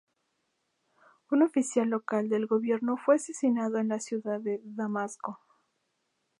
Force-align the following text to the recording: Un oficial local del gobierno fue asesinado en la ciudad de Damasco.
Un 1.29 1.43
oficial 1.43 1.87
local 1.89 2.27
del 2.27 2.47
gobierno 2.47 2.97
fue 2.97 3.17
asesinado 3.17 3.77
en 3.77 3.89
la 3.89 3.99
ciudad 3.99 4.39
de 4.41 4.59
Damasco. 4.63 5.39